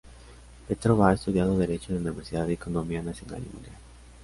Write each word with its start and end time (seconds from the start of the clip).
Petrova 0.67 1.09
ha 1.09 1.13
estudiado 1.13 1.55
derecho 1.59 1.91
en 1.91 1.97
la 1.97 2.01
Universidad 2.09 2.47
de 2.47 2.53
Economía 2.53 3.03
Nacional 3.03 3.43
y 3.45 3.53
Mundial. 3.53 3.75